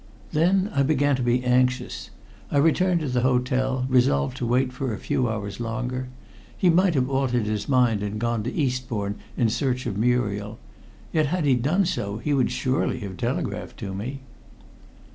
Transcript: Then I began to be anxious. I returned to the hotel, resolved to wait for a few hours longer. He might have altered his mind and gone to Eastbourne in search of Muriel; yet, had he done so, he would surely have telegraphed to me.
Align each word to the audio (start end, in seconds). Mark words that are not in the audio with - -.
Then 0.31 0.71
I 0.73 0.81
began 0.81 1.15
to 1.17 1.21
be 1.21 1.43
anxious. 1.43 2.09
I 2.49 2.57
returned 2.57 3.01
to 3.01 3.07
the 3.07 3.21
hotel, 3.21 3.85
resolved 3.87 4.35
to 4.37 4.47
wait 4.47 4.73
for 4.73 4.91
a 4.91 4.97
few 4.97 5.29
hours 5.29 5.59
longer. 5.59 6.07
He 6.57 6.71
might 6.71 6.95
have 6.95 7.07
altered 7.07 7.45
his 7.45 7.69
mind 7.69 8.01
and 8.01 8.17
gone 8.19 8.41
to 8.45 8.51
Eastbourne 8.51 9.17
in 9.37 9.49
search 9.49 9.85
of 9.85 9.97
Muriel; 9.99 10.57
yet, 11.13 11.27
had 11.27 11.45
he 11.45 11.53
done 11.53 11.85
so, 11.85 12.17
he 12.17 12.33
would 12.33 12.49
surely 12.49 13.01
have 13.01 13.15
telegraphed 13.15 13.77
to 13.81 13.93
me. 13.93 14.21